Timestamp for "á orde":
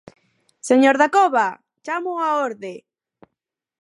2.25-2.73